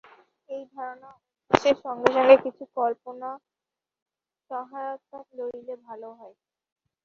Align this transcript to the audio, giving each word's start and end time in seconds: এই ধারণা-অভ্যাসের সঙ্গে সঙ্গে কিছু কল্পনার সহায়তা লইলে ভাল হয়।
এই 0.49 0.63
ধারণা-অভ্যাসের 0.71 1.75
সঙ্গে 1.83 2.09
সঙ্গে 2.15 2.35
কিছু 2.45 2.63
কল্পনার 2.75 3.37
সহায়তা 4.49 5.17
লইলে 5.37 5.75
ভাল 5.85 6.01
হয়। 6.19 6.35